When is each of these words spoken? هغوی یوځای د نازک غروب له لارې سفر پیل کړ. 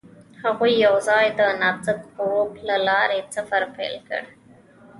هغوی 0.43 0.73
یوځای 0.85 1.25
د 1.39 1.41
نازک 1.61 1.99
غروب 2.15 2.51
له 2.67 2.77
لارې 2.87 3.19
سفر 3.35 3.61
پیل 3.75 3.95
کړ. 4.07 4.23